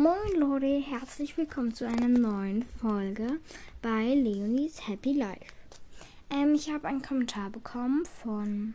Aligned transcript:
Moin 0.00 0.38
Leute, 0.38 0.80
herzlich 0.80 1.36
willkommen 1.36 1.74
zu 1.74 1.84
einer 1.84 2.06
neuen 2.06 2.62
Folge 2.80 3.40
bei 3.82 4.14
Leonies 4.14 4.86
Happy 4.86 5.12
Life. 5.12 5.52
Ähm, 6.30 6.54
ich 6.54 6.70
habe 6.70 6.86
einen 6.86 7.02
Kommentar 7.02 7.50
bekommen 7.50 8.04
von 8.22 8.74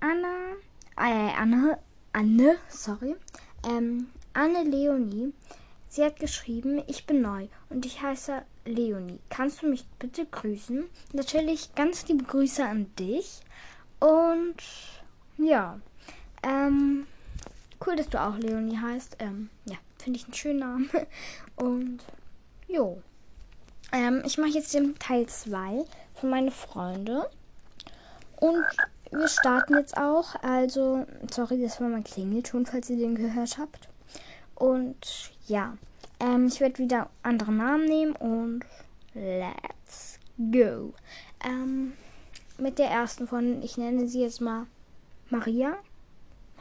Anna, 0.00 0.54
äh, 0.96 1.34
Anne, 1.38 1.78
Anne, 2.14 2.56
sorry, 2.70 3.16
ähm, 3.68 4.06
Anne 4.32 4.64
Leonie. 4.64 5.34
Sie 5.88 6.02
hat 6.02 6.18
geschrieben, 6.18 6.82
ich 6.86 7.04
bin 7.04 7.20
neu 7.20 7.48
und 7.68 7.84
ich 7.84 8.00
heiße 8.00 8.44
Leonie. 8.64 9.18
Kannst 9.28 9.60
du 9.60 9.66
mich 9.68 9.84
bitte 9.98 10.24
grüßen? 10.24 10.86
Natürlich 11.12 11.74
ganz 11.74 12.08
liebe 12.08 12.24
Grüße 12.24 12.64
an 12.64 12.90
dich 12.98 13.42
und 14.00 14.56
ja, 15.36 15.78
ähm, 16.42 17.06
Cool, 17.84 17.96
dass 17.96 18.08
du 18.08 18.20
auch 18.20 18.36
Leonie 18.36 18.78
heißt. 18.78 19.16
Ähm, 19.18 19.50
ja, 19.64 19.76
finde 19.98 20.18
ich 20.18 20.24
einen 20.24 20.34
schönen 20.34 20.58
Namen. 20.60 20.90
Und 21.56 22.00
jo. 22.68 23.02
Ähm, 23.92 24.22
ich 24.24 24.38
mache 24.38 24.50
jetzt 24.50 24.72
den 24.74 24.98
Teil 24.98 25.26
2 25.26 25.84
von 26.14 26.30
meine 26.30 26.50
Freunde. 26.50 27.28
Und 28.36 28.64
wir 29.10 29.28
starten 29.28 29.74
jetzt 29.74 29.96
auch. 29.96 30.34
Also, 30.42 31.06
sorry, 31.30 31.60
das 31.60 31.80
war 31.80 31.88
mein 31.88 32.04
Klingelton, 32.04 32.66
falls 32.66 32.88
ihr 32.88 32.96
den 32.96 33.14
gehört 33.14 33.58
habt. 33.58 33.88
Und 34.54 35.32
ja, 35.46 35.76
ähm, 36.20 36.46
ich 36.46 36.60
werde 36.60 36.78
wieder 36.78 37.10
andere 37.22 37.52
Namen 37.52 37.84
nehmen 37.84 38.16
und 38.16 38.64
let's 39.14 40.18
go. 40.38 40.94
Ähm, 41.44 41.94
mit 42.58 42.78
der 42.78 42.90
ersten 42.90 43.26
von, 43.26 43.60
ich 43.62 43.76
nenne 43.76 44.06
sie 44.06 44.22
jetzt 44.22 44.40
mal 44.40 44.66
Maria. 45.30 45.76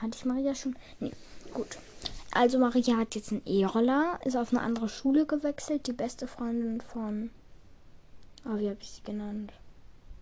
Hatte 0.02 0.18
ich 0.18 0.26
Maria 0.26 0.56
schon? 0.56 0.76
Nee, 1.00 1.12
gut. 1.54 1.78
Also 2.32 2.58
Maria 2.58 2.98
hat 2.98 3.14
jetzt 3.16 3.32
einen 3.32 3.46
E-Roller, 3.46 4.20
ist 4.24 4.38
auf 4.38 4.54
eine 4.54 4.62
andere 4.62 4.90
Schule 4.90 5.26
gewechselt, 5.26 5.88
die 5.88 5.94
beste 5.94 6.28
Freundin 6.28 6.82
von. 6.82 7.30
Oh, 8.46 8.58
wie 8.58 8.70
habe 8.70 8.78
ich 8.82 8.90
sie 8.90 9.04
genannt? 9.04 9.52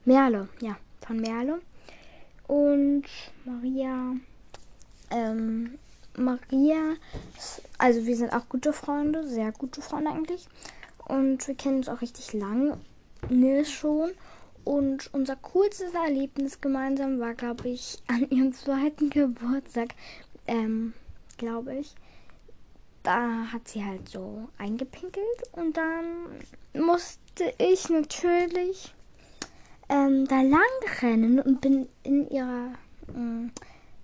Merle, 0.05 0.49
ja, 0.59 0.75
von 1.05 1.17
Merle. 1.17 1.61
Und 2.47 3.05
Maria, 3.45 4.16
ähm, 5.11 5.77
Maria, 6.17 6.95
also 7.77 8.05
wir 8.05 8.17
sind 8.17 8.33
auch 8.33 8.49
gute 8.49 8.73
Freunde, 8.73 9.27
sehr 9.27 9.52
gute 9.52 9.81
Freunde 9.81 10.11
eigentlich. 10.11 10.47
Und 11.05 11.47
wir 11.47 11.55
kennen 11.55 11.77
uns 11.77 11.89
auch 11.89 12.02
richtig 12.02 12.33
lange 12.33 12.77
schon. 13.66 14.11
Und 14.63 15.13
unser 15.13 15.35
coolstes 15.35 15.93
Erlebnis 15.93 16.61
gemeinsam 16.61 17.19
war, 17.19 17.33
glaube 17.33 17.69
ich, 17.69 17.99
an 18.07 18.29
ihrem 18.29 18.53
zweiten 18.53 19.09
Geburtstag, 19.09 19.95
ähm, 20.47 20.93
glaube 21.38 21.75
ich. 21.75 21.95
Da 23.03 23.52
hat 23.52 23.67
sie 23.67 23.83
halt 23.83 24.09
so 24.09 24.49
eingepinkelt 24.57 25.23
und 25.53 25.77
dann 25.77 26.05
musste 26.73 27.53
ich 27.57 27.89
natürlich 27.89 28.93
ähm, 29.87 30.27
da 30.27 30.41
lang 30.41 30.61
rennen 31.02 31.39
und 31.39 31.61
bin 31.61 31.87
in 32.03 32.30
ihrer 32.30 32.73
äh, 33.07 33.49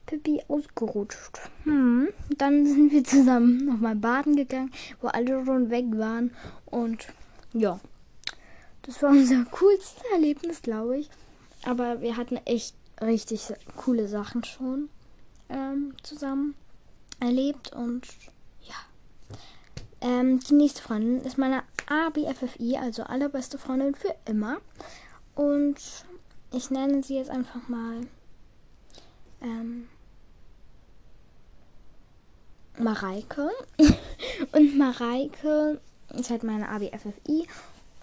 Pippi 0.05 0.41
ausgerutscht. 0.47 1.39
Hm. 1.63 2.09
Dann 2.37 2.65
sind 2.65 2.91
wir 2.91 3.03
zusammen 3.03 3.65
nochmal 3.65 3.95
baden 3.95 4.35
gegangen, 4.35 4.71
wo 5.01 5.07
alle 5.07 5.45
schon 5.45 5.69
weg 5.69 5.85
waren 5.91 6.31
und 6.65 7.07
ja. 7.53 7.79
Das 8.85 9.01
war 9.01 9.09
unser 9.09 9.43
coolstes 9.45 10.03
Erlebnis, 10.13 10.61
glaube 10.61 10.99
ich. 10.99 11.09
Aber 11.65 12.01
wir 12.01 12.17
hatten 12.17 12.37
echt 12.45 12.75
richtig 13.01 13.51
coole 13.75 14.07
Sachen 14.07 14.43
schon 14.43 14.89
ähm, 15.49 15.95
zusammen 16.03 16.55
erlebt 17.19 17.73
und 17.73 18.07
ja. 18.61 18.75
Ähm, 20.01 20.39
die 20.39 20.53
nächste 20.53 20.81
Freundin 20.81 21.21
ist 21.21 21.37
meine 21.37 21.63
ABFFI, 21.87 22.77
also 22.77 23.03
allerbeste 23.03 23.57
Freundin 23.57 23.95
für 23.95 24.15
immer. 24.25 24.57
Und 25.33 25.77
ich 26.51 26.69
nenne 26.69 27.03
sie 27.03 27.15
jetzt 27.15 27.29
einfach 27.29 27.67
mal 27.67 28.01
ähm, 29.41 29.87
Mareike. 32.77 33.49
und 34.51 34.77
Mareike 34.77 35.81
ist 36.13 36.29
halt 36.29 36.43
meine 36.43 36.69
ABFFI 36.69 37.47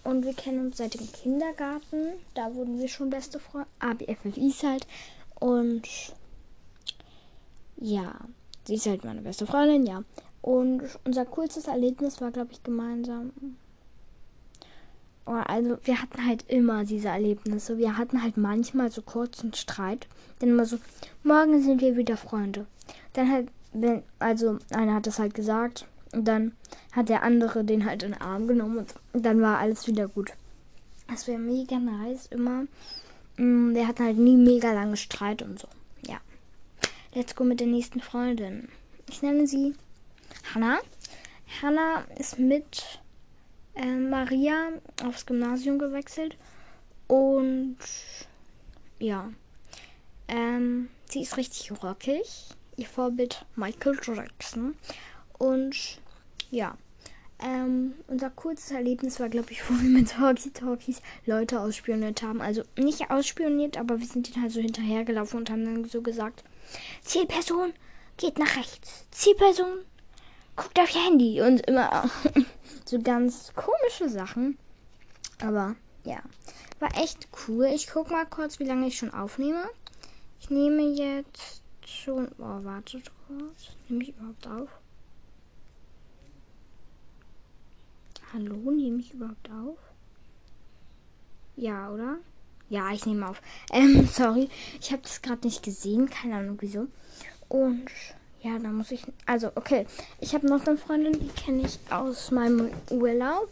und 0.05 0.25
wir 0.25 0.35
kennen 0.35 0.67
uns 0.67 0.79
seit 0.79 0.95
dem 0.99 1.11
Kindergarten. 1.13 2.15
Da 2.35 2.55
wurden 2.55 2.79
wir 2.79 2.89
schon 2.89 3.11
beste 3.11 3.39
Freunde. 3.39 3.69
ABFFIs 3.79 4.63
halt. 4.65 4.87
Und 5.39 5.89
ja, 7.77 8.15
sie 8.65 8.75
ist 8.75 8.87
halt 8.87 9.05
meine 9.05 9.23
beste 9.23 9.47
Freundin, 9.47 9.87
ja. 9.87 10.03
Und 10.41 10.83
unser 11.05 11.25
coolstes 11.25 11.69
Erlebnis 11.69 12.21
war, 12.21 12.33
glaube 12.33 12.53
ich, 12.53 12.63
gemeinsam. 12.63 13.33
Oh, 15.25 15.31
also 15.31 15.79
wir 15.85 16.03
hatten 16.03 16.27
halt 16.27 16.45
immer 16.49 16.85
diese 16.85 17.09
Erlebnisse. 17.09 17.79
Wir 17.79 17.97
hatten 17.97 18.23
halt 18.23 18.37
manchmal 18.37 18.91
so 18.91 19.03
kurzen 19.03 19.55
Streit. 19.55 20.09
Dann 20.41 20.49
immer 20.49 20.67
so, 20.67 20.79
morgen 21.23 21.63
sind 21.63 21.81
wir 21.81 21.97
wieder 21.97 22.17
Freunde. 22.17 22.67
Dann 23.13 23.31
halt, 23.31 23.49
wenn, 23.73 24.03
also 24.19 24.59
einer 24.71 24.95
hat 24.95 25.07
das 25.07 25.21
halt 25.21 25.35
gesagt. 25.35 25.87
Und 26.13 26.27
dann 26.27 26.53
hat 26.93 27.09
der 27.09 27.23
andere 27.23 27.65
den 27.65 27.87
halt 27.87 28.03
in 28.03 28.13
den 28.13 28.21
Arm 28.21 28.47
genommen 28.47 28.87
und 29.13 29.25
dann 29.25 29.41
war 29.41 29.59
alles 29.59 29.87
wieder 29.87 30.09
gut. 30.09 30.33
Das 31.09 31.27
wäre 31.27 31.39
mega 31.39 31.79
nice, 31.79 32.27
immer. 32.27 32.67
Mm, 33.37 33.75
der 33.75 33.89
hat 33.89 33.99
halt 33.99 34.19
nie 34.19 34.37
mega 34.37 34.73
lange 34.73 34.97
Streit 34.97 35.43
und 35.43 35.59
so. 35.59 35.69
Ja. 36.07 36.21
Let's 37.15 37.35
go 37.35 37.45
mit 37.45 37.61
der 37.61 37.67
nächsten 37.67 38.01
Freundin. 38.01 38.69
Ich 39.09 39.23
nenne 39.23 39.47
sie 39.47 39.75
Hannah. 40.55 40.81
Hannah 41.61 42.05
ist 42.19 42.39
mit 42.39 43.01
äh, 43.75 43.97
Maria 43.97 44.69
aufs 45.05 45.27
Gymnasium 45.27 45.79
gewechselt. 45.79 46.37
Und 47.09 47.77
ja. 48.99 49.31
Ähm, 50.29 50.89
sie 51.11 51.23
ist 51.23 51.37
richtig 51.37 51.73
rockig. 51.83 52.49
Ihr 52.77 52.87
Vorbild 52.87 53.45
Michael 53.57 53.99
Jackson. 54.03 54.75
Und 55.39 56.01
ja. 56.53 56.77
Ähm, 57.41 57.95
unser 58.07 58.31
kurzes 58.31 58.71
Erlebnis 58.71 59.19
war, 59.19 59.29
glaube 59.29 59.51
ich, 59.51 59.69
wo 59.69 59.75
wir 59.75 59.89
mit 59.89 60.11
Talkie 60.11 60.51
Talkies 60.51 61.03
Leute 61.27 61.59
ausspioniert 61.59 62.23
haben. 62.23 62.41
Also 62.41 62.63
nicht 62.79 63.11
ausspioniert, 63.11 63.77
aber 63.77 63.99
wir 63.99 64.07
sind 64.07 64.31
ihnen 64.31 64.43
halt 64.43 64.53
so 64.53 64.61
hinterhergelaufen 64.61 65.41
und 65.41 65.51
haben 65.51 65.65
dann 65.65 65.85
so 65.87 66.03
gesagt: 66.03 66.45
Zielperson 67.03 67.73
geht 68.17 68.39
nach 68.39 68.57
rechts. 68.57 69.07
Zielperson 69.11 69.81
guckt 70.55 70.79
auf 70.79 70.95
ihr 70.95 71.05
Handy. 71.05 71.41
Und 71.41 71.67
immer 71.67 72.09
so 72.85 73.01
ganz 73.01 73.53
komische 73.55 74.09
Sachen. 74.09 74.57
Aber 75.41 75.75
ja, 76.05 76.23
war 76.79 76.97
echt 76.97 77.27
cool. 77.49 77.67
Ich 77.75 77.89
guck 77.89 78.11
mal 78.11 78.27
kurz, 78.27 78.61
wie 78.61 78.65
lange 78.65 78.87
ich 78.87 78.99
schon 78.99 79.13
aufnehme. 79.13 79.65
Ich 80.39 80.51
nehme 80.51 80.83
jetzt 80.83 81.63
schon. 81.85 82.29
Oh, 82.39 82.63
wartet 82.63 83.11
kurz. 83.27 83.75
Nehme 83.89 84.05
ich 84.05 84.11
überhaupt 84.11 84.47
auf? 84.47 84.82
Hallo, 88.35 88.71
nehme 88.71 88.99
ich 88.99 89.13
überhaupt 89.13 89.51
auf? 89.51 89.77
Ja, 91.55 91.91
oder? 91.91 92.17
Ja, 92.71 92.91
ich 92.91 93.05
nehme 93.05 93.29
auf. 93.29 93.43
Ähm, 93.71 94.07
sorry. 94.11 94.49
Ich 94.81 94.91
habe 94.91 95.03
das 95.03 95.21
gerade 95.21 95.47
nicht 95.47 95.63
gesehen. 95.63 96.09
Keine 96.09 96.37
Ahnung 96.37 96.57
wieso. 96.61 96.87
Und 97.51 97.91
ja, 98.41 98.59
da 98.59 98.69
muss 98.71 98.91
ich. 98.91 99.05
Also, 99.27 99.49
okay. 99.55 99.87
Ich 100.19 100.35
habe 100.35 100.47
noch 100.47 100.67
eine 100.67 100.79
Freundin, 100.79 101.13
die 101.13 101.29
kenne 101.29 101.67
ich 101.67 101.79
aus 101.91 102.31
meinem 102.31 102.71
Urlaub. 102.89 103.51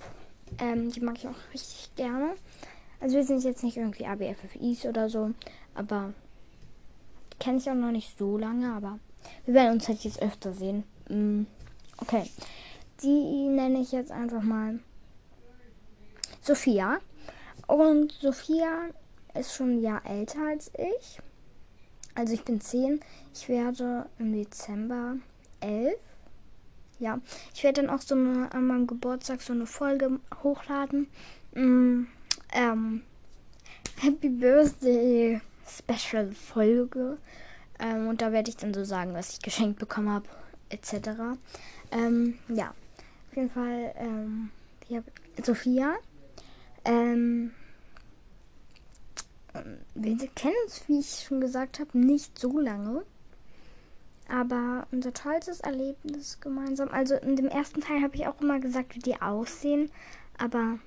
Ähm, 0.59 0.91
die 0.91 1.01
mag 1.01 1.19
ich 1.19 1.29
auch 1.29 1.53
richtig 1.53 1.91
gerne. 1.97 2.31
Also, 3.01 3.17
wir 3.17 3.25
sind 3.25 3.45
jetzt 3.45 3.63
nicht 3.63 3.77
irgendwie 3.77 4.07
ABFFIs 4.07 4.87
oder 4.87 5.11
so. 5.11 5.33
Aber 5.75 6.15
kenne 7.39 7.59
ich 7.59 7.69
auch 7.69 7.75
noch 7.75 7.93
nicht 7.93 8.17
so 8.17 8.39
lange. 8.39 8.73
Aber 8.73 8.99
wir 9.45 9.53
werden 9.53 9.75
uns 9.75 9.89
halt 9.89 10.03
jetzt 10.05 10.23
öfter 10.23 10.55
sehen. 10.55 10.85
Mm, 11.11 11.43
okay. 11.99 12.25
Die 13.03 13.49
nenne 13.49 13.81
ich 13.81 13.93
jetzt 13.93 14.13
einfach 14.13 14.43
mal 14.43 14.81
Sophia. 16.43 16.99
Und 17.67 18.13
Sophia 18.13 18.89
ist 19.35 19.55
schon 19.55 19.77
ein 19.77 19.83
Jahr 19.83 20.05
älter 20.05 20.41
als 20.49 20.71
ich. 20.77 21.19
Also 22.15 22.35
ich 22.35 22.45
bin 22.45 22.61
10. 22.61 23.01
Ich 23.33 23.49
werde 23.49 24.07
im 24.19 24.33
Dezember 24.33 25.17
11. 25.61 25.95
Ja, 26.99 27.21
ich 27.55 27.65
werde 27.65 27.83
dann 27.83 27.91
auch 27.91 28.03
so 28.03 28.15
eine, 28.15 28.53
an 28.53 28.67
meinem 28.67 28.87
Geburtstag 28.87 29.41
so 29.41 29.53
eine 29.55 29.67
Folge 29.67 30.21
hochladen. 30.43 31.09
Mm, 31.55 32.03
ähm, 32.53 33.03
Happy 33.99 34.29
Birthday 34.29 35.41
Special 35.67 36.33
Folge. 36.33 37.17
Ähm, 37.79 38.09
und 38.09 38.21
da 38.21 38.33
werde 38.33 38.51
ich 38.51 38.57
dann 38.57 38.75
so 38.75 38.85
sagen, 38.85 39.15
was 39.15 39.33
ich 39.33 39.41
geschenkt 39.41 39.79
bekommen 39.79 40.11
habe, 40.11 40.29
etc. 40.69 41.39
Ähm, 41.91 42.39
ja. 42.49 42.75
Auf 43.31 43.37
jeden 43.37 43.51
Fall, 43.51 43.95
ähm, 43.97 44.51
hier, 44.89 45.05
Sophia. 45.41 45.95
Ähm, 46.85 47.53
wir 49.95 50.17
kennen 50.35 50.57
uns, 50.65 50.83
wie 50.89 50.99
ich 50.99 51.27
schon 51.29 51.41
gesagt 51.41 51.79
habe, 51.79 51.97
nicht 51.97 52.37
so 52.37 52.59
lange. 52.59 53.05
Aber 54.29 54.89
unser 54.91 55.13
tollstes 55.13 55.61
Erlebnis 55.61 56.41
gemeinsam, 56.41 56.89
also 56.89 57.15
in 57.15 57.37
dem 57.37 57.47
ersten 57.47 57.81
Teil 57.81 58.03
habe 58.03 58.17
ich 58.17 58.27
auch 58.27 58.41
immer 58.41 58.59
gesagt, 58.59 58.97
wie 58.97 59.01
die 59.01 59.21
aussehen, 59.23 59.91
aber 60.37 60.81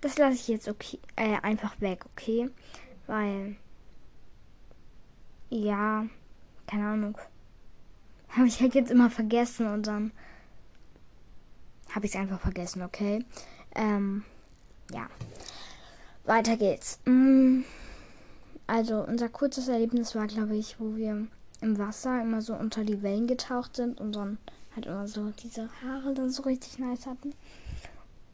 das 0.00 0.18
lasse 0.18 0.34
ich 0.34 0.48
jetzt 0.48 0.68
okay, 0.68 0.98
äh, 1.14 1.38
einfach 1.42 1.80
weg, 1.80 2.06
okay? 2.12 2.50
Weil, 3.06 3.54
ja, 5.50 6.06
keine 6.66 6.86
Ahnung. 6.86 7.18
Habe 8.30 8.48
ich 8.48 8.60
halt 8.60 8.74
jetzt 8.74 8.90
immer 8.90 9.10
vergessen 9.10 9.66
und 9.66 9.86
dann 9.86 10.10
habe 11.96 12.04
ich 12.04 12.14
es 12.14 12.20
einfach 12.20 12.40
vergessen, 12.40 12.82
okay? 12.82 13.24
Ähm, 13.74 14.22
ja. 14.92 15.08
Weiter 16.26 16.58
geht's. 16.58 17.00
Mm, 17.06 17.62
also, 18.66 19.02
unser 19.02 19.30
kurzes 19.30 19.68
Erlebnis 19.68 20.14
war, 20.14 20.26
glaube 20.26 20.56
ich, 20.56 20.78
wo 20.78 20.94
wir 20.94 21.26
im 21.62 21.78
Wasser 21.78 22.20
immer 22.20 22.42
so 22.42 22.54
unter 22.54 22.84
die 22.84 23.02
Wellen 23.02 23.26
getaucht 23.26 23.76
sind 23.76 23.98
und 23.98 24.14
dann 24.14 24.36
halt 24.74 24.84
immer 24.84 25.08
so 25.08 25.32
diese 25.42 25.70
Haare 25.82 26.12
dann 26.12 26.28
so 26.28 26.42
richtig 26.42 26.78
nice 26.78 27.06
hatten. 27.06 27.32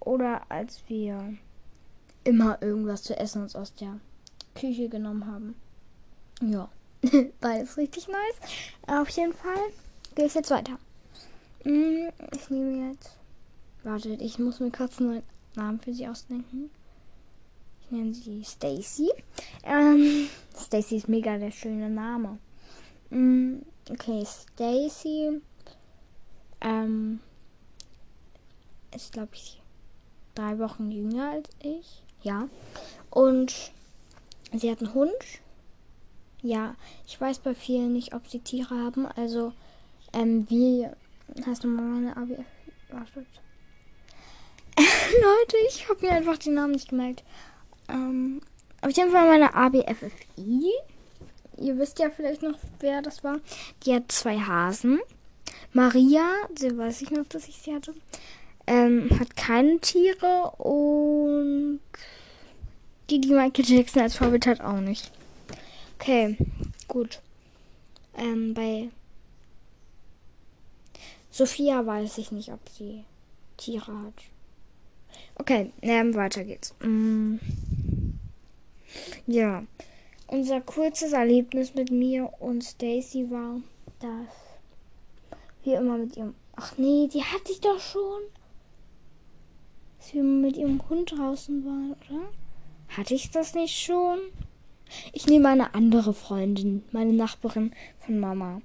Oder 0.00 0.42
als 0.48 0.82
wir 0.88 1.34
immer 2.24 2.60
irgendwas 2.62 3.04
zu 3.04 3.16
essen 3.16 3.42
uns 3.42 3.54
aus 3.54 3.76
der 3.76 4.00
Küche 4.56 4.88
genommen 4.88 5.28
haben. 5.28 5.54
Ja, 6.40 6.68
beides 7.40 7.76
richtig 7.76 8.08
nice. 8.08 8.50
Auf 8.88 9.08
jeden 9.10 9.34
Fall 9.34 9.70
gehe 10.16 10.26
ich 10.26 10.34
jetzt 10.34 10.50
weiter. 10.50 10.78
Mm, 11.62 12.08
ich 12.32 12.50
nehme 12.50 12.90
jetzt. 12.90 13.21
Wartet, 13.84 14.22
ich 14.22 14.38
muss 14.38 14.60
mir 14.60 14.70
kurz 14.70 14.98
einen 14.98 15.08
neuen 15.10 15.22
Namen 15.56 15.80
für 15.80 15.92
sie 15.92 16.06
ausdenken. 16.06 16.70
Ich 17.80 17.90
nenne 17.90 18.14
sie 18.14 18.44
Stacy. 18.44 19.10
Ähm, 19.64 20.28
Stacy 20.56 20.96
ist 20.96 21.08
mega 21.08 21.36
der 21.36 21.50
schöne 21.50 21.90
Name. 21.90 22.38
Mm, 23.10 23.56
okay, 23.90 24.24
Stacy. 24.24 25.40
Ähm, 26.60 27.18
ist, 28.94 29.12
glaube 29.12 29.34
ich, 29.34 29.60
drei 30.36 30.58
Wochen 30.60 30.92
jünger 30.92 31.32
als 31.32 31.48
ich. 31.60 32.02
Ja. 32.22 32.48
Und 33.10 33.72
sie 34.52 34.70
hat 34.70 34.80
einen 34.80 34.94
Hund. 34.94 35.12
Ja, 36.40 36.76
ich 37.06 37.20
weiß 37.20 37.40
bei 37.40 37.54
vielen 37.54 37.92
nicht, 37.92 38.14
ob 38.14 38.28
sie 38.28 38.38
Tiere 38.38 38.76
haben. 38.76 39.06
Also, 39.06 39.52
ähm, 40.12 40.48
wie 40.48 40.86
heißt 41.44 41.64
nochmal 41.64 41.84
meine 41.84 42.16
ABF? 42.16 42.46
Wartet. 42.90 43.26
Leute, 45.22 45.56
ich 45.68 45.88
habe 45.88 46.06
mir 46.06 46.12
einfach 46.12 46.38
den 46.38 46.54
Namen 46.54 46.72
nicht 46.72 46.88
gemerkt. 46.88 47.22
Ähm, 47.88 48.40
auf 48.80 48.90
jeden 48.92 49.10
Fall 49.10 49.28
meine 49.28 49.54
ABFFI. 49.54 50.72
Ihr 51.58 51.78
wisst 51.78 51.98
ja 51.98 52.10
vielleicht 52.10 52.42
noch, 52.42 52.58
wer 52.80 53.02
das 53.02 53.22
war. 53.22 53.38
Die 53.84 53.94
hat 53.94 54.10
zwei 54.10 54.38
Hasen. 54.38 55.00
Maria, 55.72 56.28
sie 56.56 56.76
weiß 56.76 57.02
ich 57.02 57.10
noch, 57.10 57.26
dass 57.26 57.48
ich 57.48 57.56
sie 57.56 57.74
hatte, 57.74 57.94
ähm, 58.66 59.08
hat 59.18 59.36
keine 59.36 59.78
Tiere 59.80 60.50
und 60.58 61.80
die, 63.10 63.20
die 63.20 63.32
Michael 63.32 63.64
Jackson 63.64 64.02
als 64.02 64.16
Vorbild 64.16 64.46
hat, 64.46 64.60
auch 64.60 64.80
nicht. 64.80 65.10
Okay, 65.98 66.36
gut. 66.88 67.20
Ähm, 68.16 68.54
bei 68.54 68.88
Sophia 71.30 71.84
weiß 71.84 72.18
ich 72.18 72.32
nicht, 72.32 72.52
ob 72.52 72.60
sie 72.68 73.04
Tiere 73.56 73.86
hat. 73.86 74.14
Okay, 75.36 75.72
ähm, 75.82 76.14
weiter 76.14 76.44
geht's. 76.44 76.74
Mm. 76.80 77.36
Ja, 79.26 79.64
unser 80.26 80.60
kurzes 80.60 81.12
Erlebnis 81.12 81.74
mit 81.74 81.90
mir 81.90 82.30
und 82.40 82.62
Stacy 82.62 83.30
war, 83.30 83.60
dass 84.00 84.52
wir 85.64 85.78
immer 85.78 85.98
mit 85.98 86.16
ihrem. 86.16 86.34
Ach 86.56 86.76
nee, 86.76 87.08
die 87.12 87.22
hatte 87.22 87.52
ich 87.52 87.60
doch 87.60 87.80
schon. 87.80 88.22
Dass 89.98 90.14
wir 90.14 90.22
mit 90.22 90.56
ihrem 90.56 90.86
Hund 90.88 91.12
draußen 91.12 91.64
waren, 91.64 91.92
oder? 91.92 92.28
Hatte 92.88 93.14
ich 93.14 93.30
das 93.30 93.54
nicht 93.54 93.78
schon? 93.78 94.18
Ich 95.12 95.26
nehme 95.26 95.48
eine 95.48 95.74
andere 95.74 96.12
Freundin, 96.12 96.84
meine 96.92 97.12
Nachbarin 97.12 97.72
von 97.98 98.18
Mama. 98.18 98.60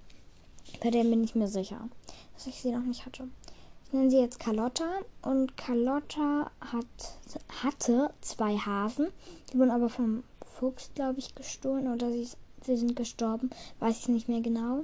Bei 0.81 0.89
der 0.89 1.03
bin 1.03 1.23
ich 1.23 1.35
mir 1.35 1.47
sicher, 1.47 1.87
dass 2.33 2.47
ich 2.47 2.55
sie 2.55 2.71
noch 2.71 2.83
nicht 2.83 3.05
hatte. 3.05 3.29
Ich 3.87 3.93
nenne 3.93 4.09
sie 4.09 4.19
jetzt 4.19 4.41
Carlotta. 4.41 4.99
Und 5.21 5.55
Carlotta 5.55 6.51
hat, 6.59 6.85
hatte 7.63 8.11
zwei 8.19 8.57
Hasen. 8.57 9.07
Die 9.51 9.57
wurden 9.57 9.71
aber 9.71 9.87
vom 9.87 10.23
Fuchs, 10.45 10.91
glaube 10.93 11.19
ich, 11.19 11.35
gestohlen. 11.35 11.87
Oder 11.87 12.11
sie, 12.11 12.27
sie 12.65 12.75
sind 12.75 12.97
gestorben. 12.97 13.49
Weiß 13.79 13.99
ich 13.99 14.09
nicht 14.09 14.27
mehr 14.27 14.41
genau. 14.41 14.83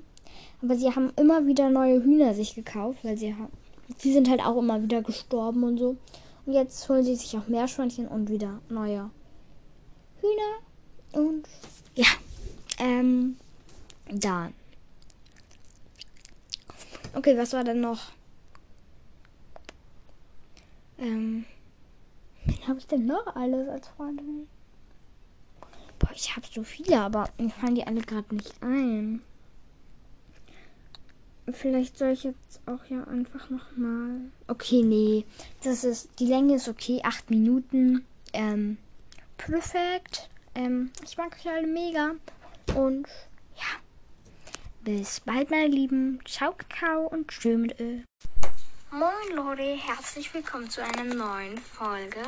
Aber 0.62 0.78
sie 0.78 0.96
haben 0.96 1.12
immer 1.18 1.46
wieder 1.46 1.70
neue 1.70 2.02
Hühner 2.02 2.34
sich 2.34 2.56
gekauft, 2.56 3.00
weil 3.04 3.18
sie 3.18 3.36
haben. 3.36 3.52
Die 4.04 4.14
sind 4.14 4.30
halt 4.30 4.40
auch 4.40 4.58
immer 4.58 4.82
wieder 4.82 5.02
gestorben 5.02 5.66
und 5.66 5.78
so. 5.78 5.98
Und 6.46 6.54
jetzt 6.54 6.88
holen 6.88 7.04
sie 7.04 7.16
sich 7.16 7.38
auch 7.38 7.48
Meerschweinchen 7.48 8.08
und 8.08 8.30
wieder 8.30 8.62
neue 8.70 9.10
Hühner. 10.22 11.22
Und 11.26 11.44
ja, 11.94 12.08
ähm, 12.80 13.36
dann. 14.10 14.54
Okay, 17.14 17.38
was 17.38 17.52
war 17.52 17.66
denn 17.66 17.82
noch? 17.82 18.00
Ähm, 21.04 21.44
wen 22.46 22.68
habe 22.68 22.80
ich 22.80 22.88
denn 22.88 23.06
noch 23.06 23.36
alles 23.36 23.68
als 23.68 23.88
Freundin? 23.90 24.48
Boah, 26.00 26.12
ich 26.16 26.34
habe 26.34 26.48
so 26.50 26.64
viele, 26.64 27.02
aber 27.02 27.30
mir 27.38 27.50
fallen 27.50 27.76
die 27.76 27.86
alle 27.86 28.02
gerade 28.02 28.34
nicht 28.34 28.54
ein. 28.62 29.22
Vielleicht 31.52 31.98
soll 31.98 32.12
ich 32.12 32.24
jetzt 32.24 32.62
auch 32.66 32.86
ja 32.90 33.04
einfach 33.04 33.50
noch 33.50 33.76
mal. 33.76 34.22
Okay, 34.48 34.82
nee, 34.82 35.26
das 35.62 35.84
ist 35.84 36.10
die 36.20 36.26
Länge 36.26 36.56
ist 36.56 36.70
okay, 36.70 37.02
acht 37.04 37.30
Minuten. 37.30 38.06
Ähm, 38.32 38.78
perfekt. 39.36 40.30
Ähm, 40.56 40.92
ich 41.04 41.18
mag 41.18 41.36
euch 41.36 41.52
alle 41.52 41.68
mega 41.68 42.12
und 42.76 43.08
ja, 43.58 43.82
bis 44.86 45.20
bald, 45.20 45.52
meine 45.52 45.68
Lieben. 45.68 46.20
Ciao, 46.26 46.54
Kakao 46.54 47.08
und 47.08 47.28
tschö 47.28 47.58
mit 47.58 47.78
Öl. 47.82 48.06
Moin 48.94 49.36
Leute, 49.36 49.64
herzlich 49.64 50.32
willkommen 50.36 50.70
zu 50.70 50.84
einer 50.84 51.04
neuen 51.04 51.58
Folge 51.58 52.22